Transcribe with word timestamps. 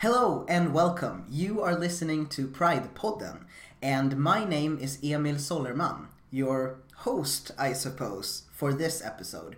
Hello 0.00 0.46
and 0.48 0.72
welcome. 0.72 1.26
You 1.28 1.60
are 1.60 1.78
listening 1.78 2.26
to 2.28 2.48
Pridepodden, 2.48 3.44
and 3.82 4.16
my 4.16 4.46
name 4.46 4.78
is 4.80 4.98
Emil 5.04 5.34
Sollerman, 5.34 6.06
your 6.30 6.78
host, 7.04 7.50
I 7.58 7.74
suppose, 7.74 8.44
for 8.50 8.72
this 8.72 9.04
episode. 9.04 9.56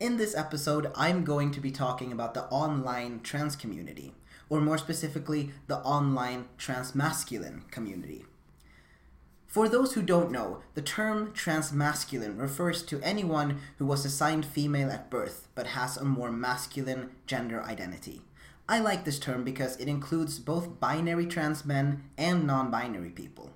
In 0.00 0.16
this 0.16 0.34
episode, 0.34 0.90
I'm 0.96 1.22
going 1.22 1.52
to 1.52 1.60
be 1.60 1.70
talking 1.70 2.10
about 2.10 2.34
the 2.34 2.46
online 2.46 3.20
trans 3.20 3.54
community, 3.54 4.12
or 4.48 4.60
more 4.60 4.76
specifically, 4.76 5.52
the 5.68 5.78
online 5.78 6.46
transmasculine 6.58 7.70
community. 7.70 8.24
For 9.46 9.68
those 9.68 9.92
who 9.92 10.02
don't 10.02 10.32
know, 10.32 10.62
the 10.74 10.82
term 10.82 11.32
transmasculine 11.32 12.40
refers 12.40 12.82
to 12.86 13.00
anyone 13.02 13.60
who 13.78 13.86
was 13.86 14.04
assigned 14.04 14.46
female 14.46 14.90
at 14.90 15.10
birth 15.10 15.46
but 15.54 15.68
has 15.68 15.96
a 15.96 16.04
more 16.04 16.32
masculine 16.32 17.12
gender 17.28 17.62
identity. 17.62 18.22
I 18.68 18.78
like 18.78 19.04
this 19.04 19.18
term 19.18 19.44
because 19.44 19.76
it 19.76 19.88
includes 19.88 20.38
both 20.38 20.80
binary 20.80 21.26
trans 21.26 21.64
men 21.66 22.04
and 22.16 22.46
non 22.46 22.70
binary 22.70 23.10
people. 23.10 23.50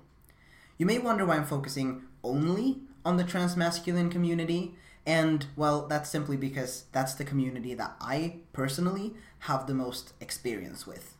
You 0.77 0.85
may 0.85 0.99
wonder 0.99 1.25
why 1.25 1.37
I'm 1.37 1.45
focusing 1.45 2.03
only 2.23 2.81
on 3.03 3.17
the 3.17 3.23
trans 3.23 3.57
masculine 3.57 4.11
community, 4.11 4.75
and 5.07 5.47
well, 5.55 5.87
that's 5.87 6.09
simply 6.11 6.37
because 6.37 6.85
that's 6.91 7.15
the 7.15 7.23
community 7.23 7.73
that 7.73 7.95
I 7.99 8.35
personally 8.53 9.15
have 9.39 9.65
the 9.65 9.73
most 9.73 10.13
experience 10.21 10.85
with. 10.85 11.15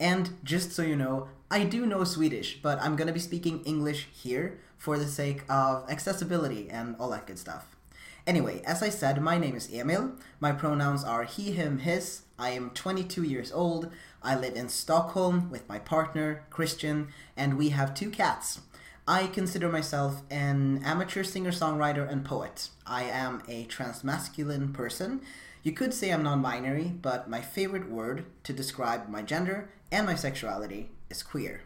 And 0.00 0.38
just 0.42 0.72
so 0.72 0.82
you 0.82 0.96
know, 0.96 1.28
I 1.50 1.64
do 1.64 1.84
know 1.84 2.02
Swedish, 2.04 2.60
but 2.62 2.80
I'm 2.80 2.96
gonna 2.96 3.12
be 3.12 3.20
speaking 3.20 3.62
English 3.64 4.08
here 4.10 4.58
for 4.78 4.98
the 4.98 5.06
sake 5.06 5.42
of 5.50 5.88
accessibility 5.90 6.70
and 6.70 6.96
all 6.98 7.10
that 7.10 7.26
good 7.26 7.38
stuff. 7.38 7.76
Anyway, 8.26 8.62
as 8.64 8.82
I 8.82 8.88
said, 8.88 9.20
my 9.20 9.38
name 9.38 9.54
is 9.54 9.72
Emil. 9.72 10.12
My 10.40 10.52
pronouns 10.52 11.04
are 11.04 11.24
he, 11.24 11.52
him, 11.52 11.78
his. 11.80 12.22
I 12.38 12.50
am 12.50 12.70
22 12.70 13.22
years 13.22 13.50
old. 13.50 13.90
I 14.22 14.36
live 14.36 14.56
in 14.56 14.68
Stockholm 14.68 15.50
with 15.50 15.68
my 15.68 15.78
partner, 15.78 16.44
Christian, 16.50 17.08
and 17.36 17.56
we 17.56 17.70
have 17.70 17.94
two 17.94 18.10
cats. 18.10 18.60
I 19.08 19.28
consider 19.28 19.68
myself 19.68 20.22
an 20.30 20.82
amateur 20.84 21.22
singer 21.22 21.52
songwriter 21.52 22.10
and 22.10 22.24
poet. 22.24 22.68
I 22.86 23.04
am 23.04 23.42
a 23.48 23.66
transmasculine 23.66 24.74
person. 24.74 25.22
You 25.62 25.72
could 25.72 25.94
say 25.94 26.10
I'm 26.10 26.22
non 26.22 26.42
binary, 26.42 26.92
but 27.00 27.30
my 27.30 27.40
favorite 27.40 27.88
word 27.88 28.26
to 28.44 28.52
describe 28.52 29.08
my 29.08 29.22
gender 29.22 29.70
and 29.90 30.06
my 30.06 30.14
sexuality 30.14 30.90
is 31.08 31.22
queer. 31.22 31.62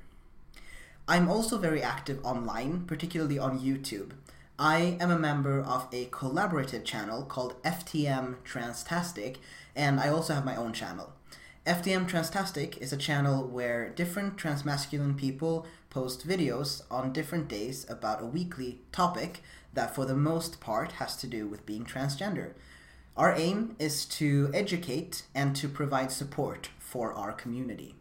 I'm 1.08 1.28
also 1.28 1.58
very 1.58 1.82
active 1.82 2.24
online, 2.24 2.84
particularly 2.86 3.38
on 3.38 3.58
YouTube. 3.58 4.12
I 4.58 4.98
am 5.00 5.10
a 5.10 5.18
member 5.18 5.62
of 5.62 5.88
a 5.90 6.06
collaborative 6.10 6.84
channel 6.84 7.22
called 7.22 7.60
FTM 7.62 8.36
Transtastic, 8.44 9.38
and 9.74 10.00
I 10.00 10.08
also 10.08 10.34
have 10.34 10.44
my 10.44 10.56
own 10.56 10.72
channel. 10.72 11.12
FTM 11.66 12.08
Transtastic 12.08 12.78
is 12.78 12.92
a 12.92 12.96
channel 12.96 13.46
where 13.46 13.90
different 13.90 14.36
transmasculine 14.36 15.16
people 15.16 15.66
post 15.90 16.26
videos 16.26 16.82
on 16.90 17.12
different 17.12 17.48
days 17.48 17.84
about 17.88 18.22
a 18.22 18.26
weekly 18.26 18.80
topic 18.92 19.42
that, 19.74 19.94
for 19.94 20.06
the 20.06 20.14
most 20.14 20.60
part, 20.60 20.92
has 20.92 21.16
to 21.16 21.26
do 21.26 21.46
with 21.46 21.66
being 21.66 21.84
transgender. 21.84 22.54
Our 23.16 23.34
aim 23.36 23.76
is 23.78 24.06
to 24.06 24.50
educate 24.54 25.24
and 25.34 25.54
to 25.56 25.68
provide 25.68 26.10
support 26.10 26.70
for 26.78 27.12
our 27.12 27.32
community. 27.32 27.94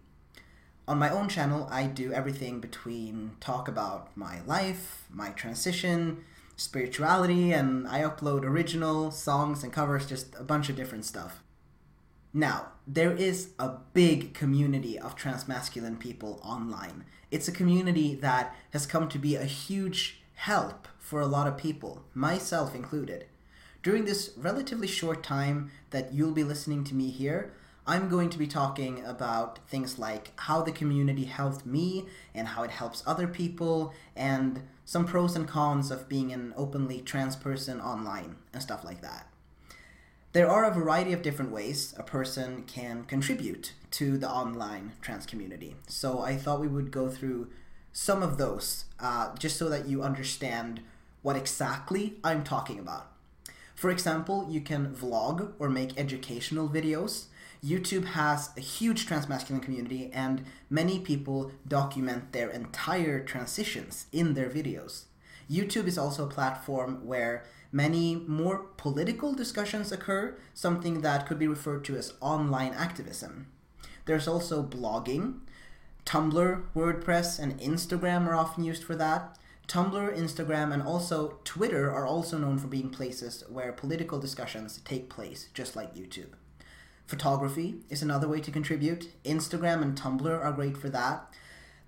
On 0.87 0.97
my 0.97 1.09
own 1.09 1.27
channel, 1.27 1.67
I 1.69 1.85
do 1.85 2.13
everything 2.13 2.61
between 2.61 3.31
talk 3.39 3.67
about 3.67 4.15
my 4.15 4.41
life, 4.47 5.05
my 5.11 5.29
transition, 5.31 6.23
spirituality, 6.55 7.51
and 7.51 7.87
I 7.87 8.01
upload 8.01 8.43
original 8.43 9.11
songs 9.11 9.63
and 9.63 9.73
covers, 9.73 10.05
just 10.05 10.33
a 10.39 10.43
bunch 10.43 10.69
of 10.69 10.75
different 10.75 11.05
stuff. 11.05 11.43
Now, 12.33 12.67
there 12.85 13.11
is 13.11 13.49
a 13.57 13.77
big 13.93 14.33
community 14.33 14.99
of 14.99 15.15
transmasculine 15.15 15.99
people 15.99 16.39
online. 16.43 17.05
It's 17.31 17.47
a 17.47 17.51
community 17.51 18.13
that 18.15 18.55
has 18.71 18.85
come 18.85 19.09
to 19.09 19.17
be 19.17 19.35
a 19.35 19.45
huge 19.45 20.21
help 20.35 20.87
for 20.99 21.21
a 21.21 21.27
lot 21.27 21.47
of 21.47 21.57
people, 21.57 22.03
myself 22.13 22.75
included. 22.75 23.25
During 23.81 24.05
this 24.05 24.31
relatively 24.37 24.87
short 24.87 25.23
time 25.23 25.71
that 25.89 26.13
you'll 26.13 26.31
be 26.31 26.43
listening 26.43 26.83
to 26.85 26.95
me 26.95 27.09
here, 27.09 27.53
I'm 27.87 28.09
going 28.09 28.29
to 28.29 28.37
be 28.37 28.45
talking 28.45 29.03
about 29.03 29.57
things 29.67 29.97
like 29.97 30.31
how 30.35 30.61
the 30.61 30.71
community 30.71 31.25
helped 31.25 31.65
me 31.65 32.05
and 32.35 32.49
how 32.49 32.61
it 32.61 32.69
helps 32.69 33.01
other 33.07 33.27
people, 33.27 33.91
and 34.15 34.61
some 34.85 35.05
pros 35.05 35.35
and 35.35 35.47
cons 35.47 35.89
of 35.89 36.07
being 36.07 36.31
an 36.31 36.53
openly 36.55 37.01
trans 37.01 37.35
person 37.35 37.81
online 37.81 38.35
and 38.53 38.61
stuff 38.61 38.83
like 38.83 39.01
that. 39.01 39.28
There 40.31 40.47
are 40.47 40.63
a 40.63 40.71
variety 40.71 41.11
of 41.11 41.23
different 41.23 41.51
ways 41.51 41.95
a 41.97 42.03
person 42.03 42.63
can 42.67 43.03
contribute 43.05 43.73
to 43.91 44.15
the 44.15 44.29
online 44.29 44.91
trans 45.01 45.25
community. 45.25 45.75
So 45.87 46.19
I 46.19 46.35
thought 46.35 46.61
we 46.61 46.67
would 46.67 46.91
go 46.91 47.09
through 47.09 47.49
some 47.91 48.21
of 48.21 48.37
those 48.37 48.85
uh, 48.99 49.35
just 49.39 49.57
so 49.57 49.69
that 49.69 49.87
you 49.87 50.03
understand 50.03 50.81
what 51.23 51.35
exactly 51.35 52.17
I'm 52.23 52.43
talking 52.43 52.77
about. 52.77 53.11
For 53.73 53.89
example, 53.89 54.45
you 54.51 54.61
can 54.61 54.93
vlog 54.93 55.53
or 55.57 55.67
make 55.67 55.99
educational 55.99 56.69
videos. 56.69 57.25
YouTube 57.65 58.05
has 58.05 58.51
a 58.55 58.61
huge 58.61 59.07
transmasculine 59.07 59.63
community, 59.63 60.11
and 60.13 60.45
many 60.69 60.99
people 60.99 61.51
document 61.67 62.33
their 62.33 62.51
entire 62.51 63.23
transitions 63.23 64.05
in 64.11 64.35
their 64.35 64.49
videos. 64.49 65.05
YouTube 65.49 65.87
is 65.87 65.97
also 65.97 66.25
a 66.27 66.29
platform 66.29 67.07
where 67.07 67.45
many 67.71 68.15
more 68.15 68.59
political 68.77 69.33
discussions 69.33 69.91
occur, 69.91 70.37
something 70.53 71.01
that 71.01 71.27
could 71.27 71.39
be 71.39 71.47
referred 71.47 71.83
to 71.85 71.95
as 71.95 72.13
online 72.19 72.73
activism. 72.73 73.47
There's 74.05 74.27
also 74.27 74.63
blogging. 74.63 75.39
Tumblr, 76.05 76.63
WordPress, 76.75 77.39
and 77.39 77.59
Instagram 77.59 78.27
are 78.27 78.35
often 78.35 78.63
used 78.63 78.83
for 78.83 78.95
that. 78.95 79.37
Tumblr, 79.67 80.17
Instagram, 80.17 80.73
and 80.73 80.81
also 80.81 81.37
Twitter 81.43 81.91
are 81.91 82.07
also 82.07 82.39
known 82.39 82.57
for 82.57 82.67
being 82.67 82.89
places 82.89 83.43
where 83.47 83.71
political 83.71 84.19
discussions 84.19 84.81
take 84.83 85.09
place, 85.09 85.49
just 85.53 85.75
like 85.75 85.93
YouTube. 85.93 86.31
Photography 87.05 87.75
is 87.89 88.01
another 88.01 88.27
way 88.27 88.39
to 88.39 88.51
contribute. 88.51 89.09
Instagram 89.23 89.83
and 89.83 89.95
Tumblr 89.95 90.43
are 90.43 90.51
great 90.51 90.77
for 90.77 90.89
that. 90.89 91.31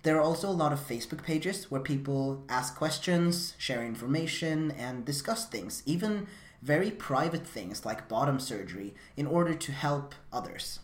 There 0.02 0.16
are 0.16 0.22
also 0.22 0.48
a 0.48 0.50
lot 0.50 0.72
of 0.72 0.80
Facebook 0.80 1.22
pages 1.22 1.70
where 1.70 1.80
people 1.80 2.44
ask 2.48 2.76
questions, 2.76 3.54
share 3.56 3.84
information, 3.84 4.72
and 4.72 5.04
discuss 5.04 5.46
things, 5.46 5.82
even 5.86 6.26
very 6.60 6.90
private 6.90 7.46
things 7.46 7.84
like 7.84 8.08
bottom 8.08 8.40
surgery, 8.40 8.94
in 9.16 9.26
order 9.26 9.54
to 9.54 9.72
help 9.72 10.14
others. 10.32 10.80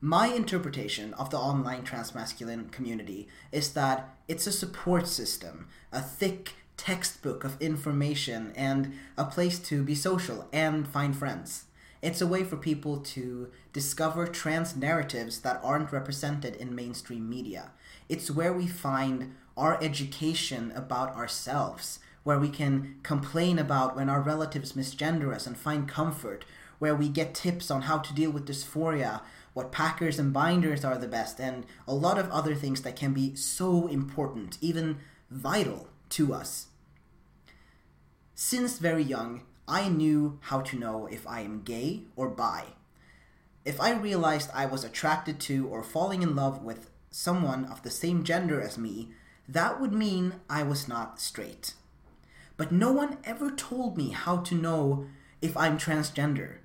My 0.00 0.28
interpretation 0.28 1.12
of 1.14 1.28
the 1.28 1.36
online 1.36 1.82
transmasculine 1.82 2.72
community 2.72 3.28
is 3.52 3.74
that 3.74 4.16
it's 4.26 4.46
a 4.46 4.52
support 4.52 5.06
system, 5.06 5.68
a 5.92 6.00
thick 6.00 6.54
textbook 6.78 7.44
of 7.44 7.60
information, 7.60 8.54
and 8.56 8.94
a 9.18 9.26
place 9.26 9.58
to 9.58 9.82
be 9.82 9.94
social 9.94 10.48
and 10.54 10.88
find 10.88 11.14
friends. 11.14 11.64
It's 12.02 12.22
a 12.22 12.26
way 12.26 12.44
for 12.44 12.56
people 12.56 12.98
to 12.98 13.50
discover 13.72 14.26
trans 14.26 14.74
narratives 14.74 15.40
that 15.40 15.60
aren't 15.62 15.92
represented 15.92 16.54
in 16.56 16.74
mainstream 16.74 17.28
media. 17.28 17.72
It's 18.08 18.30
where 18.30 18.52
we 18.52 18.66
find 18.66 19.34
our 19.56 19.82
education 19.82 20.72
about 20.74 21.14
ourselves, 21.14 21.98
where 22.24 22.38
we 22.38 22.48
can 22.48 22.96
complain 23.02 23.58
about 23.58 23.96
when 23.96 24.08
our 24.08 24.22
relatives 24.22 24.72
misgender 24.72 25.34
us 25.34 25.46
and 25.46 25.56
find 25.56 25.86
comfort, 25.86 26.46
where 26.78 26.94
we 26.94 27.10
get 27.10 27.34
tips 27.34 27.70
on 27.70 27.82
how 27.82 27.98
to 27.98 28.14
deal 28.14 28.30
with 28.30 28.46
dysphoria, 28.46 29.20
what 29.52 29.70
packers 29.70 30.18
and 30.18 30.32
binders 30.32 30.84
are 30.84 30.96
the 30.96 31.06
best, 31.06 31.38
and 31.38 31.66
a 31.86 31.94
lot 31.94 32.18
of 32.18 32.30
other 32.30 32.54
things 32.54 32.80
that 32.80 32.96
can 32.96 33.12
be 33.12 33.34
so 33.34 33.86
important, 33.88 34.56
even 34.62 34.98
vital 35.30 35.88
to 36.08 36.32
us. 36.32 36.68
Since 38.34 38.78
very 38.78 39.02
young, 39.02 39.42
I 39.70 39.88
knew 39.88 40.40
how 40.42 40.62
to 40.62 40.76
know 40.76 41.06
if 41.06 41.24
I 41.28 41.42
am 41.42 41.62
gay 41.62 42.02
or 42.16 42.28
bi. 42.28 42.64
If 43.64 43.80
I 43.80 43.92
realized 43.92 44.50
I 44.52 44.66
was 44.66 44.82
attracted 44.82 45.38
to 45.42 45.68
or 45.68 45.84
falling 45.84 46.24
in 46.24 46.34
love 46.34 46.64
with 46.64 46.90
someone 47.12 47.66
of 47.66 47.84
the 47.84 47.90
same 47.90 48.24
gender 48.24 48.60
as 48.60 48.76
me, 48.76 49.10
that 49.48 49.80
would 49.80 49.92
mean 49.92 50.34
I 50.50 50.64
was 50.64 50.88
not 50.88 51.20
straight. 51.20 51.74
But 52.56 52.72
no 52.72 52.90
one 52.90 53.18
ever 53.22 53.52
told 53.52 53.96
me 53.96 54.10
how 54.10 54.38
to 54.38 54.56
know 54.56 55.06
if 55.40 55.56
I'm 55.56 55.78
transgender. 55.78 56.56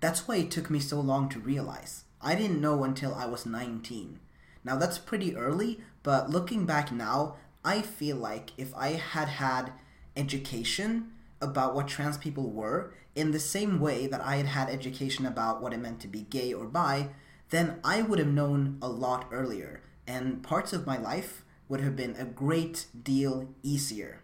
That's 0.00 0.26
why 0.26 0.38
it 0.38 0.50
took 0.50 0.70
me 0.70 0.80
so 0.80 1.00
long 1.00 1.28
to 1.28 1.38
realize. 1.38 2.02
I 2.20 2.34
didn't 2.34 2.60
know 2.60 2.82
until 2.82 3.14
I 3.14 3.26
was 3.26 3.46
19. 3.46 4.18
Now 4.64 4.74
that's 4.74 4.98
pretty 4.98 5.36
early, 5.36 5.80
but 6.02 6.30
looking 6.30 6.66
back 6.66 6.90
now, 6.90 7.36
I 7.64 7.80
feel 7.80 8.16
like 8.16 8.50
if 8.56 8.74
I 8.74 8.94
had 8.94 9.28
had 9.28 9.72
education 10.16 11.12
about 11.40 11.74
what 11.74 11.88
trans 11.88 12.18
people 12.18 12.50
were 12.50 12.92
in 13.14 13.30
the 13.30 13.40
same 13.40 13.80
way 13.80 14.06
that 14.06 14.20
I 14.20 14.36
had 14.36 14.46
had 14.46 14.68
education 14.68 15.26
about 15.26 15.60
what 15.60 15.72
it 15.72 15.78
meant 15.78 16.00
to 16.00 16.08
be 16.08 16.22
gay 16.22 16.52
or 16.52 16.66
bi, 16.66 17.08
then 17.50 17.80
I 17.82 18.02
would 18.02 18.18
have 18.18 18.28
known 18.28 18.78
a 18.80 18.88
lot 18.88 19.26
earlier, 19.32 19.82
and 20.06 20.42
parts 20.42 20.72
of 20.72 20.86
my 20.86 20.96
life 20.96 21.44
would 21.68 21.80
have 21.80 21.96
been 21.96 22.16
a 22.16 22.24
great 22.24 22.86
deal 23.02 23.48
easier. 23.62 24.22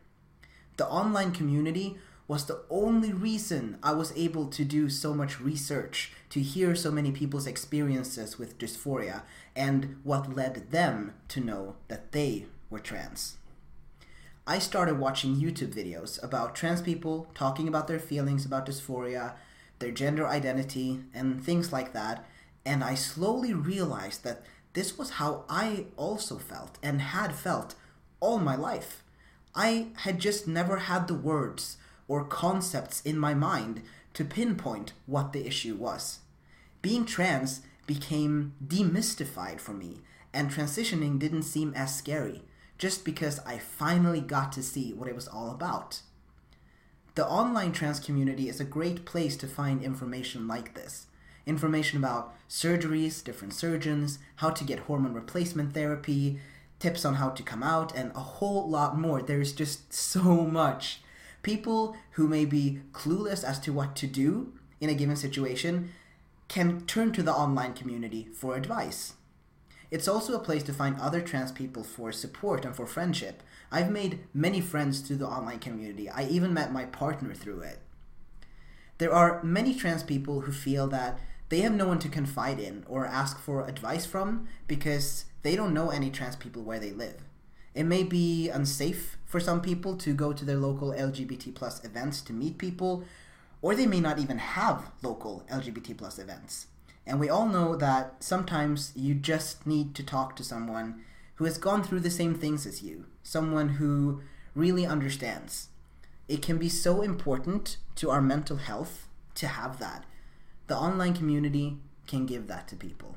The 0.77 0.87
online 0.87 1.33
community 1.33 1.97
was 2.29 2.47
the 2.47 2.65
only 2.71 3.13
reason 3.13 3.79
I 3.83 3.93
was 3.93 4.13
able 4.17 4.49
to 4.49 4.65
do 4.65 4.89
so 4.89 5.15
much 5.15 5.41
research, 5.41 6.13
to 6.31 6.41
hear 6.41 6.75
so 6.75 6.91
many 6.91 7.13
people's 7.13 7.47
experiences 7.47 8.39
with 8.39 8.59
dysphoria, 8.59 9.23
and 9.55 10.01
what 10.03 10.35
led 10.35 10.71
them 10.71 11.15
to 11.29 11.41
know 11.41 11.77
that 11.89 12.13
they 12.13 12.47
were 12.69 12.81
trans. 12.81 13.37
I 14.49 14.61
started 14.61 15.01
watching 15.01 15.35
YouTube 15.35 15.75
videos 15.75 16.23
about 16.23 16.55
trans 16.55 16.81
people 16.81 17.29
talking 17.35 17.67
about 17.67 17.89
their 17.89 17.99
feelings 17.99 18.47
about 18.47 18.65
dysphoria, 18.67 19.35
their 19.81 19.91
gender 19.91 20.25
identity, 20.25 21.01
and 21.13 21.43
things 21.43 21.73
like 21.73 21.93
that, 21.95 22.25
and 22.65 22.85
I 22.85 22.95
slowly 22.95 23.53
realized 23.53 24.23
that 24.23 24.45
this 24.73 24.97
was 24.97 25.11
how 25.11 25.45
I 25.49 25.87
also 25.97 26.39
felt 26.39 26.79
and 26.81 27.01
had 27.01 27.35
felt 27.35 27.75
all 28.21 28.39
my 28.39 28.55
life. 28.55 29.03
I 29.53 29.89
had 29.97 30.21
just 30.21 30.47
never 30.47 30.77
had 30.77 31.09
the 31.09 31.15
words 31.15 31.77
or 32.07 32.25
concepts 32.25 33.03
in 33.03 33.19
my 33.19 33.35
mind 33.35 33.83
to 34.15 34.25
pinpoint 34.25 34.93
what 35.07 35.33
the 35.33 35.45
issue 35.45 35.75
was. 35.75 36.21
Being 36.83 37.05
trans 37.05 37.63
became 37.85 38.55
demystified 38.65 39.59
for 39.59 39.73
me, 39.73 40.03
and 40.33 40.53
transitioning 40.53 41.19
didn't 41.19 41.43
seem 41.43 41.75
as 41.75 41.97
scary, 41.97 42.43
just 42.79 43.05
because 43.05 43.41
I 43.47 43.59
finally 43.59 44.21
got 44.21 44.53
to 44.53 44.63
see 44.63 44.93
what 44.93 45.09
it 45.09 45.15
was 45.15 45.29
all 45.29 45.51
about. 45.51 46.01
The 47.15 47.27
online 47.27 47.73
trans 47.73 47.99
community 47.99 48.49
is 48.49 48.61
a 48.61 48.65
great 48.65 49.07
place 49.07 49.37
to 49.39 49.47
find 49.47 49.83
information 49.83 50.47
like 50.47 50.75
this. 50.75 51.07
Information 51.47 51.99
about 51.99 52.35
surgeries, 52.49 53.25
different 53.25 53.55
surgeons, 53.55 54.19
how 54.37 54.51
to 54.51 54.65
get 54.65 54.81
hormone 54.81 55.15
replacement 55.15 55.73
therapy, 55.73 56.39
tips 56.79 57.05
on 57.05 57.15
how 57.15 57.31
to 57.31 57.43
come 57.43 57.63
out, 57.63 57.95
and 57.97 58.13
a 58.15 58.21
whole 58.21 58.69
lot 58.69 58.99
more. 58.99 59.23
There's 59.23 59.53
just 59.53 59.93
so 59.93 60.45
much 60.45 61.01
people 61.43 61.97
who 62.13 62.29
may 62.29 62.45
be 62.45 62.81
clueless 62.93 63.45
as 63.45 63.61
to 63.61 63.73
what 63.73 63.97
to 63.97 64.07
do 64.07 64.53
in 64.81 64.91
a 64.91 64.95
given 64.95 65.17
situation 65.17 65.91
can 66.49 66.85
turn 66.87 67.13
to 67.13 67.23
the 67.23 67.33
online 67.33 67.73
community 67.73 68.29
for 68.35 68.57
advice. 68.57 69.15
It's 69.97 70.09
also 70.09 70.35
a 70.35 70.39
place 70.39 70.63
to 70.65 70.75
find 70.75 71.01
other 71.01 71.23
trans 71.23 71.51
people 71.51 71.83
for 71.83 72.13
support 72.13 72.67
and 72.67 72.77
for 72.77 72.87
friendship. 72.87 73.43
I've 73.73 73.91
made 73.91 74.19
many 74.35 74.61
friends 74.61 75.01
through 75.01 75.17
the 75.17 75.27
online 75.27 75.59
community. 75.59 76.11
I 76.11 76.27
even 76.27 76.53
met 76.53 76.71
my 76.71 76.85
partner 76.85 77.33
through 77.33 77.63
it. 77.63 77.79
There 78.99 79.11
are 79.11 79.43
many 79.43 79.75
trans 79.75 80.03
people 80.03 80.43
who 80.43 80.53
feel 80.53 80.87
that 80.89 81.19
they 81.49 81.61
have 81.61 81.73
no 81.73 81.89
one 81.89 81.99
to 82.01 82.11
confide 82.11 82.61
in 82.61 82.85
or 82.87 83.07
ask 83.07 83.39
for 83.39 83.67
advice 83.67 84.05
from 84.05 84.47
because 84.69 85.25
they 85.41 85.57
don't 85.57 85.73
know 85.73 85.89
any 85.89 86.11
trans 86.11 86.37
people 86.37 86.63
where 86.63 86.79
they 86.79 86.93
live. 86.93 87.23
It 87.75 87.85
may 87.85 88.03
be 88.03 88.51
unsafe 88.51 89.17
for 89.25 89.41
some 89.41 89.63
people 89.63 89.97
to 89.97 90.13
go 90.13 90.35
to 90.35 90.45
their 90.45 90.59
local 90.59 90.93
LGBT 90.93 91.55
plus 91.55 91.83
events 91.87 92.21
to 92.21 92.35
meet 92.35 92.59
people, 92.59 93.05
or 93.63 93.75
they 93.75 93.87
may 93.87 94.01
not 94.01 94.19
even 94.19 94.37
have 94.37 94.91
local 95.01 95.47
LGBT 95.51 95.97
plus 95.97 96.19
events. 96.19 96.67
And 97.07 97.21
we 97.21 97.29
all 97.29 97.47
know 97.47 97.77
that 97.77 98.17
sometimes 98.21 98.93
you 98.97 99.15
just 99.15 99.67
need 99.67 99.95
to 99.95 100.03
talk 100.03 100.35
to 100.37 100.45
someone 100.45 101.03
who 101.37 101.45
has 101.45 101.59
gone 101.59 101.83
through 101.83 102.01
the 102.01 102.11
same 102.11 102.35
things 102.35 102.67
as 102.67 102.83
you, 102.83 103.07
someone 103.23 103.71
who 103.71 104.23
really 104.55 104.85
understands. 104.85 105.69
It 106.29 106.43
can 106.43 106.59
be 106.59 106.69
so 106.69 107.03
important 107.03 107.77
to 107.97 108.11
our 108.11 108.21
mental 108.21 108.57
health 108.57 109.07
to 109.37 109.47
have 109.47 109.79
that. 109.79 110.05
The 110.67 110.77
online 110.77 111.15
community 111.15 111.77
can 112.07 112.27
give 112.27 112.49
that 112.49 112.67
to 112.69 112.77
people. 112.77 113.17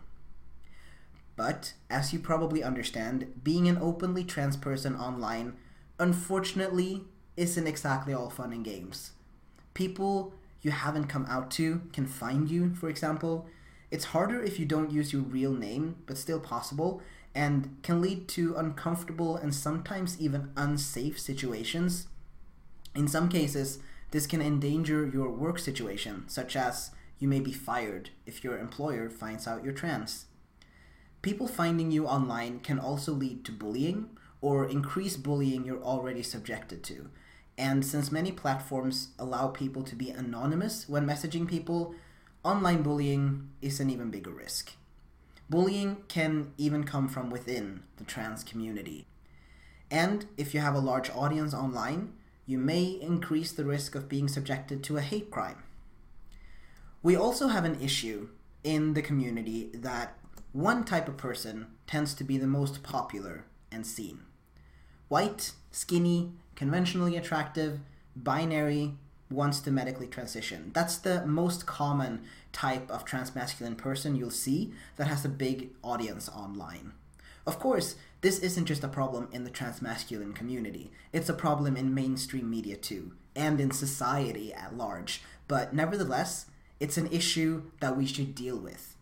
But, 1.36 1.74
as 1.90 2.12
you 2.12 2.20
probably 2.20 2.62
understand, 2.62 3.42
being 3.44 3.68
an 3.68 3.78
openly 3.78 4.26
trans 4.26 4.58
person 4.58 4.96
online, 4.96 5.54
unfortunately, 5.98 7.06
isn't 7.38 7.68
exactly 7.68 8.14
all 8.14 8.30
fun 8.30 8.52
and 8.52 8.66
games. 8.66 9.12
People 9.74 10.34
you 10.62 10.72
haven't 10.72 11.06
come 11.08 11.26
out 11.28 11.50
to 11.52 11.82
can 11.94 12.06
find 12.06 12.52
you, 12.52 12.76
for 12.76 12.90
example. 12.90 13.48
It's 13.92 14.06
harder 14.06 14.42
if 14.42 14.60
you 14.60 14.66
don't 14.66 14.92
use 14.92 15.14
your 15.14 15.24
real 15.24 15.54
name, 15.54 15.98
but 16.06 16.18
still 16.18 16.40
possible, 16.40 17.02
and 17.34 17.78
can 17.84 18.02
lead 18.02 18.28
to 18.30 18.56
uncomfortable 18.56 19.36
and 19.36 19.54
sometimes 19.54 20.20
even 20.20 20.52
unsafe 20.56 21.20
situations. 21.20 22.08
In 22.96 23.08
some 23.08 23.30
cases, 23.30 23.80
this 24.12 24.28
can 24.28 24.42
endanger 24.42 25.08
your 25.08 25.30
work 25.30 25.60
situation, 25.60 26.24
such 26.28 26.56
as 26.56 26.92
you 27.20 27.28
may 27.28 27.40
be 27.40 27.52
fired 27.52 28.10
if 28.26 28.44
your 28.44 28.58
employer 28.58 29.10
finds 29.10 29.48
out 29.48 29.64
you're 29.64 29.74
trans. 29.74 30.26
People 31.22 31.48
finding 31.48 31.92
you 31.92 32.08
online 32.08 32.60
can 32.60 32.80
also 32.80 33.12
lead 33.12 33.44
to 33.46 33.52
bullying 33.52 34.10
or 34.42 34.68
increase 34.68 35.18
bullying 35.18 35.66
you're 35.66 35.84
already 35.84 36.24
subjected 36.24 36.84
to. 36.84 37.10
And 37.58 37.86
since 37.86 38.12
many 38.12 38.32
platforms 38.32 39.10
allow 39.20 39.50
people 39.50 39.84
to 39.84 39.96
be 39.96 40.10
anonymous 40.10 40.88
when 40.88 41.06
messaging 41.06 41.46
people, 41.48 41.94
online 42.44 42.82
bullying 42.82 43.50
is 43.62 43.80
an 43.80 43.90
even 43.90 44.10
bigger 44.12 44.32
risk. 44.32 44.74
Bullying 45.50 45.98
can 46.08 46.54
even 46.58 46.84
come 46.84 47.08
from 47.08 47.30
within 47.30 47.84
the 47.98 48.04
trans 48.04 48.44
community. 48.44 49.08
And 49.92 50.26
if 50.38 50.54
you 50.54 50.60
have 50.60 50.76
a 50.76 50.80
large 50.80 51.10
audience 51.10 51.54
online, 51.54 52.14
you 52.46 52.58
may 52.58 52.84
increase 52.84 53.52
the 53.52 53.66
risk 53.66 53.96
of 53.96 54.08
being 54.10 54.28
subjected 54.28 54.84
to 54.84 54.98
a 54.98 55.02
hate 55.02 55.32
crime. 55.32 55.64
We 57.02 57.16
also 57.16 57.48
have 57.48 57.66
an 57.66 57.82
issue 57.82 58.30
in 58.64 58.94
the 58.94 59.02
community 59.02 59.70
that 59.74 60.18
one 60.52 60.84
type 60.84 61.08
of 61.08 61.18
person 61.18 61.68
tends 61.88 62.14
to 62.16 62.24
be 62.24 62.38
the 62.38 62.48
most 62.48 62.84
popular 62.84 63.46
and 63.72 63.86
seen 63.86 64.22
white, 65.08 65.54
skinny, 65.72 66.32
conventionally 66.56 67.18
attractive, 67.18 67.80
binary, 68.16 68.94
wants 69.30 69.60
to 69.62 69.72
medically 69.72 70.08
transition. 70.08 70.72
That's 70.74 70.98
the 70.98 71.26
most 71.26 71.66
common 71.66 72.24
type 72.52 72.90
of 72.90 73.06
transmasculine 73.06 73.78
person 73.78 74.16
you'll 74.16 74.32
see 74.32 74.74
that 74.96 75.08
has 75.08 75.24
a 75.24 75.30
big 75.30 75.70
audience 75.84 76.30
online. 76.30 76.94
Of 77.46 77.60
course, 77.60 77.96
this 78.22 78.40
isn't 78.40 78.66
just 78.66 78.84
a 78.84 78.88
problem 78.88 79.30
in 79.32 79.44
the 79.44 79.50
transmasculine 79.50 80.36
community, 80.36 80.92
it's 81.14 81.30
a 81.30 81.34
problem 81.34 81.78
in 81.78 81.94
mainstream 81.94 82.50
media 82.50 82.76
too, 82.76 83.14
and 83.36 83.60
in 83.60 83.72
society 83.72 84.54
at 84.54 84.76
large. 84.76 85.22
But 85.48 85.74
nevertheless, 85.74 86.48
it's 86.80 86.98
an 86.98 87.08
issue 87.08 87.64
that 87.80 87.98
we 87.98 88.06
should 88.06 88.36
deal 88.36 88.58
with. 88.58 88.96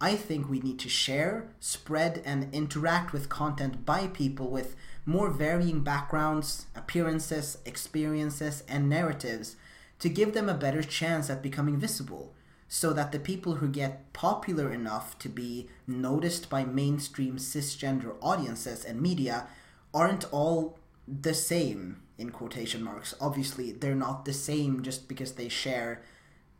I 0.00 0.16
think 0.16 0.48
we 0.48 0.60
need 0.60 0.78
to 0.78 0.88
share, 0.88 1.48
spread, 1.60 2.22
and 2.24 2.52
interact 2.54 3.12
with 3.12 3.28
content 3.28 3.84
by 3.84 4.06
people 4.06 4.48
with 4.48 4.74
more 5.04 5.28
varying 5.28 5.80
backgrounds, 5.80 6.66
appearances, 6.74 7.58
experiences, 7.66 8.62
and 8.66 8.88
narratives 8.88 9.56
to 10.00 10.08
give 10.08 10.34
them 10.34 10.48
a 10.48 10.54
better 10.54 10.82
chance 10.82 11.30
at 11.30 11.42
becoming 11.42 11.78
visible, 11.78 12.34
so 12.68 12.92
that 12.92 13.10
the 13.12 13.18
people 13.18 13.56
who 13.56 13.68
get 13.68 14.12
popular 14.12 14.72
enough 14.72 15.18
to 15.18 15.28
be 15.28 15.68
noticed 15.86 16.48
by 16.48 16.64
mainstream 16.64 17.36
cisgender 17.36 18.14
audiences 18.20 18.84
and 18.84 19.00
media 19.00 19.46
aren't 19.92 20.32
all 20.32 20.78
the 21.08 21.34
same, 21.34 22.02
in 22.16 22.30
quotation 22.30 22.82
marks. 22.82 23.14
Obviously, 23.20 23.72
they're 23.72 23.94
not 23.94 24.24
the 24.24 24.32
same 24.32 24.82
just 24.82 25.08
because 25.08 25.32
they 25.32 25.48
share 25.48 26.02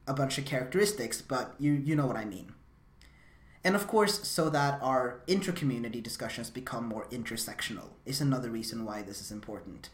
a 0.07 0.15
bunch 0.15 0.39
of 0.39 0.45
characteristics, 0.45 1.23
but 1.23 1.55
you, 1.59 1.73
you 1.73 1.95
know 1.95 2.07
what 2.07 2.17
I 2.17 2.25
mean. 2.25 2.53
And 3.63 3.77
of 3.77 3.87
course, 3.87 4.27
so 4.27 4.49
that 4.51 4.81
our 4.83 5.21
intra-community 5.27 6.01
discussions 6.01 6.51
become 6.51 6.87
more 6.87 7.07
intersectional 7.11 7.91
is 8.07 8.21
another 8.21 8.51
reason 8.51 8.85
why 8.85 9.03
this 9.03 9.21
is 9.21 9.31
important. 9.31 9.91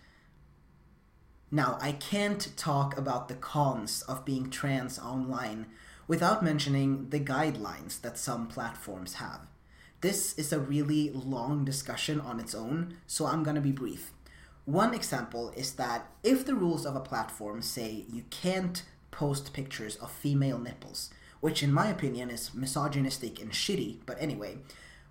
Now, 1.51 1.79
I 1.81 1.93
can't 1.93 2.57
talk 2.57 2.99
about 2.99 3.29
the 3.29 3.35
cons 3.35 4.03
of 4.03 4.25
being 4.25 4.51
trans 4.51 4.99
online 4.99 5.67
without 6.09 6.43
mentioning 6.43 7.11
the 7.11 7.21
guidelines 7.21 8.01
that 8.01 8.19
some 8.19 8.49
platforms 8.49 9.15
have. 9.15 9.47
This 10.01 10.37
is 10.37 10.53
a 10.53 10.59
really 10.59 11.11
long 11.11 11.65
discussion 11.65 12.21
on 12.21 12.41
its 12.41 12.55
own, 12.55 12.97
so 13.07 13.27
I'm 13.27 13.45
gonna 13.45 13.61
be 13.61 13.73
brief. 13.73 14.13
One 14.65 14.93
example 14.93 15.53
is 15.57 15.75
that 15.75 16.09
if 16.25 16.45
the 16.45 16.57
rules 16.57 16.85
of 16.85 16.97
a 16.97 17.01
platform 17.01 17.63
say 17.63 18.05
you 18.11 18.25
can't 18.31 18.83
post 19.13 19.53
pictures 19.53 19.95
of 19.97 20.11
female 20.11 20.59
nipples, 20.59 21.11
which 21.41 21.63
in 21.63 21.73
my 21.73 21.87
opinion 21.87 22.29
is 22.29 22.55
misogynistic 22.55 23.41
and 23.41 23.53
shitty, 23.53 24.01
but 24.05 24.21
anyway, 24.21 24.59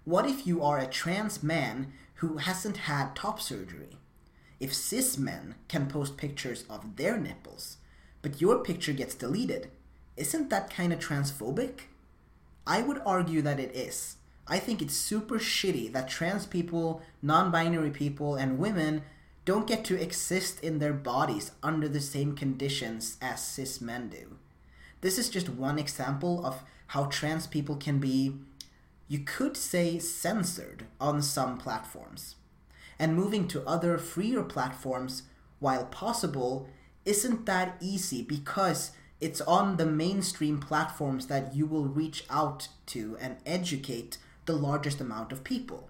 what 0.04 0.26
if 0.26 0.46
you 0.46 0.62
are 0.62 0.78
a 0.80 0.86
trans 0.86 1.42
man 1.42 1.94
who 2.16 2.38
hasn't 2.38 2.78
had 2.78 3.16
top 3.16 3.40
surgery? 3.40 3.98
If 4.66 4.74
cis 4.74 5.16
men 5.16 5.54
can 5.68 5.86
post 5.86 6.18
pictures 6.18 6.66
of 6.72 6.96
their 6.96 7.20
nipples, 7.20 7.78
but 8.24 8.42
your 8.42 8.64
picture 8.64 8.94
gets 8.94 9.14
deleted, 9.14 9.70
isn't 10.18 10.50
that 10.50 10.72
kind 10.74 10.92
of 10.92 10.98
transphobic? 10.98 11.82
I 12.66 12.82
would 12.82 13.00
argue 13.06 13.44
that 13.44 13.60
it 13.60 13.76
is. 13.76 14.16
I 14.48 14.58
think 14.58 14.82
it's 14.82 14.96
super 14.96 15.38
shitty 15.38 15.94
that 15.94 16.10
trans 16.10 16.48
people, 16.48 17.04
non 17.22 17.52
binary 17.52 17.92
people, 17.92 18.34
and 18.34 18.58
women 18.58 19.04
don't 19.46 19.68
get 19.68 19.86
to 19.86 20.02
exist 20.02 20.64
in 20.64 20.80
their 20.80 20.94
bodies 20.94 21.52
under 21.62 21.88
the 21.88 22.02
same 22.02 22.36
conditions 22.36 23.18
as 23.22 23.46
cis 23.46 23.80
men 23.80 24.10
do. 24.10 24.38
This 25.02 25.20
is 25.20 25.30
just 25.30 25.48
one 25.48 25.78
example 25.78 26.44
of 26.44 26.64
how 26.88 27.06
trans 27.06 27.46
people 27.46 27.76
can 27.76 28.00
be, 28.00 28.34
you 29.08 29.20
could 29.20 29.58
say, 29.58 30.00
censored 30.00 30.88
on 31.00 31.22
some 31.22 31.60
platforms. 31.60 32.38
And 32.98 33.16
moving 33.16 33.48
to 33.50 33.68
other 33.68 33.98
freer 33.98 34.44
platforms, 34.44 35.24
while 35.60 35.86
possible, 35.86 36.68
isn't 37.06 37.46
that 37.46 37.78
easy 37.80 38.22
because 38.22 38.92
it's 39.22 39.42
on 39.42 39.78
the 39.78 39.86
mainstream 39.86 40.60
platforms 40.60 41.28
that 41.28 41.56
you 41.56 41.66
will 41.66 41.86
reach 41.86 42.26
out 42.30 42.68
to 42.88 43.18
and 43.20 43.38
educate 43.46 44.18
the 44.46 44.56
largest 44.56 45.02
amount 45.02 45.32
of 45.32 45.44
people. 45.44 45.90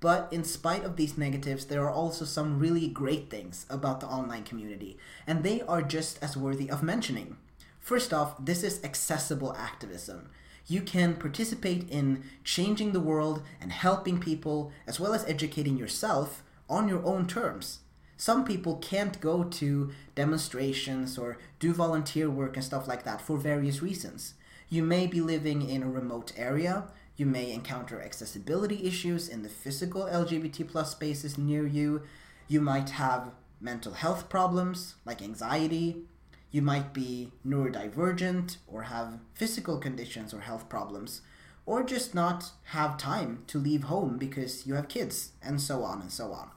But 0.00 0.28
in 0.32 0.42
spite 0.44 0.84
of 0.84 0.96
these 0.96 1.16
negatives, 1.16 1.66
there 1.66 1.84
are 1.84 1.90
also 1.90 2.24
some 2.24 2.58
really 2.58 2.88
great 2.88 3.30
things 3.30 3.66
about 3.70 4.00
the 4.00 4.08
online 4.08 4.42
community, 4.42 4.98
and 5.26 5.42
they 5.42 5.62
are 5.62 5.80
just 5.80 6.22
as 6.22 6.36
worthy 6.36 6.68
of 6.68 6.82
mentioning. 6.82 7.36
First 7.78 8.12
off, 8.12 8.34
this 8.44 8.62
is 8.62 8.82
accessible 8.84 9.54
activism. 9.56 10.30
You 10.66 10.82
can 10.82 11.16
participate 11.16 11.88
in 11.90 12.22
changing 12.44 12.92
the 12.92 13.00
world 13.00 13.42
and 13.60 13.72
helping 13.72 14.18
people, 14.20 14.72
as 14.86 15.00
well 15.00 15.14
as 15.14 15.24
educating 15.24 15.76
yourself 15.76 16.42
on 16.68 16.88
your 16.88 17.04
own 17.04 17.26
terms. 17.26 17.80
Some 18.16 18.44
people 18.44 18.76
can't 18.76 19.20
go 19.20 19.42
to 19.42 19.90
demonstrations 20.14 21.18
or 21.18 21.38
do 21.58 21.72
volunteer 21.72 22.30
work 22.30 22.56
and 22.56 22.64
stuff 22.64 22.86
like 22.86 23.04
that 23.04 23.20
for 23.20 23.36
various 23.36 23.82
reasons. 23.82 24.34
You 24.68 24.84
may 24.84 25.06
be 25.06 25.20
living 25.20 25.68
in 25.68 25.82
a 25.82 25.90
remote 25.90 26.32
area, 26.36 26.84
you 27.16 27.26
may 27.26 27.52
encounter 27.52 28.00
accessibility 28.00 28.86
issues 28.86 29.28
in 29.28 29.42
the 29.42 29.48
physical 29.48 30.04
LGBT 30.04 30.68
plus 30.68 30.92
spaces 30.92 31.36
near 31.36 31.66
you, 31.66 32.02
you 32.48 32.60
might 32.60 32.90
have 32.90 33.32
mental 33.60 33.92
health 33.92 34.28
problems 34.28 34.94
like 35.04 35.20
anxiety, 35.20 36.04
you 36.52 36.62
might 36.62 36.92
be 36.92 37.32
neurodivergent 37.44 38.58
or 38.68 38.82
have 38.84 39.18
physical 39.34 39.78
conditions 39.78 40.32
or 40.32 40.40
health 40.40 40.68
problems, 40.68 41.22
or 41.66 41.82
just 41.82 42.14
not 42.14 42.52
have 42.64 42.98
time 42.98 43.42
to 43.46 43.58
leave 43.58 43.84
home 43.84 44.18
because 44.18 44.66
you 44.66 44.74
have 44.74 44.88
kids, 44.88 45.32
and 45.42 45.60
so 45.60 45.82
on 45.82 46.00
and 46.00 46.12
so 46.12 46.32
on. 46.32 46.50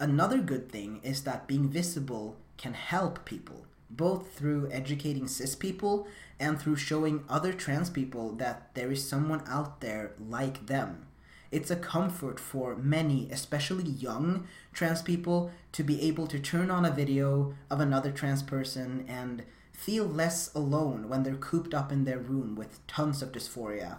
Another 0.00 0.38
good 0.38 0.72
thing 0.72 1.00
is 1.02 1.22
that 1.22 1.46
being 1.46 1.68
visible 1.68 2.36
can 2.56 2.72
help 2.72 3.24
people, 3.24 3.66
both 3.90 4.32
through 4.32 4.70
educating 4.70 5.28
cis 5.28 5.54
people 5.54 6.06
and 6.40 6.60
through 6.60 6.76
showing 6.76 7.24
other 7.28 7.52
trans 7.52 7.90
people 7.90 8.32
that 8.36 8.74
there 8.74 8.90
is 8.90 9.06
someone 9.06 9.42
out 9.46 9.80
there 9.80 10.12
like 10.18 10.66
them. 10.66 11.06
It's 11.50 11.70
a 11.70 11.76
comfort 11.76 12.38
for 12.38 12.76
many, 12.76 13.28
especially 13.30 13.84
young 13.84 14.46
trans 14.72 15.00
people, 15.02 15.50
to 15.72 15.82
be 15.82 16.02
able 16.02 16.26
to 16.26 16.38
turn 16.38 16.70
on 16.70 16.84
a 16.84 16.90
video 16.90 17.54
of 17.70 17.80
another 17.80 18.12
trans 18.12 18.42
person 18.42 19.04
and 19.08 19.44
feel 19.72 20.04
less 20.04 20.52
alone 20.54 21.08
when 21.08 21.22
they're 21.22 21.36
cooped 21.36 21.72
up 21.72 21.90
in 21.90 22.04
their 22.04 22.18
room 22.18 22.54
with 22.54 22.86
tons 22.86 23.22
of 23.22 23.32
dysphoria, 23.32 23.98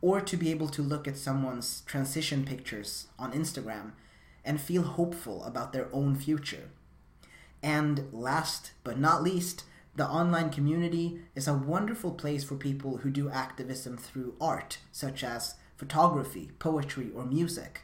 or 0.00 0.20
to 0.20 0.36
be 0.36 0.50
able 0.50 0.68
to 0.68 0.82
look 0.82 1.06
at 1.06 1.16
someone's 1.16 1.82
transition 1.82 2.44
pictures 2.44 3.08
on 3.18 3.32
Instagram 3.32 3.92
and 4.44 4.60
feel 4.60 4.82
hopeful 4.82 5.44
about 5.44 5.72
their 5.72 5.88
own 5.92 6.16
future. 6.16 6.70
And 7.62 8.08
last 8.12 8.72
but 8.82 8.98
not 8.98 9.22
least, 9.22 9.64
the 9.94 10.06
online 10.06 10.50
community 10.50 11.20
is 11.34 11.46
a 11.46 11.54
wonderful 11.54 12.12
place 12.12 12.44
for 12.44 12.54
people 12.54 12.98
who 12.98 13.10
do 13.10 13.28
activism 13.28 13.96
through 13.96 14.34
art, 14.40 14.78
such 14.92 15.22
as 15.22 15.56
photography, 15.78 16.50
poetry, 16.58 17.10
or 17.14 17.24
music. 17.24 17.82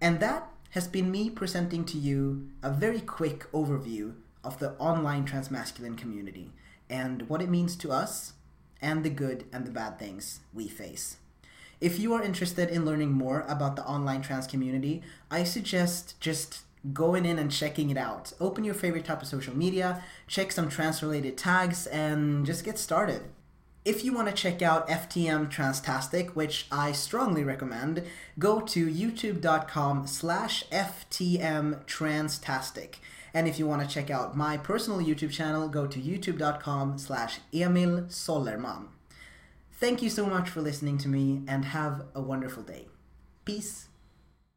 And 0.00 0.20
that 0.20 0.46
has 0.70 0.86
been 0.86 1.10
me 1.10 1.30
presenting 1.30 1.84
to 1.86 1.98
you 1.98 2.48
a 2.62 2.70
very 2.70 3.00
quick 3.00 3.50
overview 3.50 4.14
of 4.44 4.58
the 4.58 4.72
online 4.72 5.26
transmasculine 5.26 5.96
community 5.96 6.52
and 6.88 7.28
what 7.28 7.42
it 7.42 7.50
means 7.50 7.74
to 7.76 7.90
us 7.90 8.34
and 8.80 9.02
the 9.02 9.10
good 9.10 9.46
and 9.52 9.66
the 9.66 9.70
bad 9.70 9.98
things 9.98 10.40
we 10.54 10.68
face. 10.68 11.16
If 11.80 11.98
you 11.98 12.12
are 12.12 12.22
interested 12.22 12.68
in 12.68 12.84
learning 12.84 13.12
more 13.12 13.44
about 13.48 13.76
the 13.76 13.84
online 13.84 14.20
trans 14.20 14.46
community, 14.46 15.02
I 15.30 15.44
suggest 15.44 16.20
just 16.20 16.60
going 16.92 17.24
in 17.24 17.38
and 17.38 17.50
checking 17.50 17.90
it 17.90 17.96
out. 17.96 18.32
Open 18.38 18.64
your 18.64 18.74
favorite 18.74 19.06
type 19.06 19.22
of 19.22 19.28
social 19.28 19.56
media, 19.56 20.02
check 20.26 20.52
some 20.52 20.68
trans 20.68 21.02
related 21.02 21.38
tags, 21.38 21.86
and 21.86 22.44
just 22.44 22.64
get 22.64 22.78
started. 22.78 23.22
If 23.82 24.04
you 24.04 24.12
want 24.12 24.28
to 24.28 24.34
check 24.34 24.60
out 24.60 24.88
FTM 24.88 25.50
Transtastic, 25.50 26.30
which 26.36 26.66
I 26.70 26.92
strongly 26.92 27.44
recommend, 27.44 28.04
go 28.38 28.60
to 28.60 28.86
youtube.com 28.86 30.06
slash 30.06 30.64
FTM 30.68 31.86
Transtastic. 31.86 32.96
And 33.32 33.48
if 33.48 33.58
you 33.58 33.66
want 33.66 33.80
to 33.82 33.88
check 33.88 34.10
out 34.10 34.36
my 34.36 34.58
personal 34.58 34.98
YouTube 34.98 35.30
channel, 35.30 35.68
go 35.68 35.86
to 35.86 35.98
youtube.com 35.98 36.98
slash 36.98 37.38
Emil 37.54 38.02
Sollerman. 38.02 38.88
Thank 39.72 40.02
you 40.02 40.10
so 40.10 40.26
much 40.26 40.50
for 40.50 40.60
listening 40.60 40.98
to 40.98 41.08
me 41.08 41.42
and 41.48 41.64
have 41.64 42.04
a 42.14 42.20
wonderful 42.20 42.62
day. 42.62 42.88
Peace. 43.46 43.89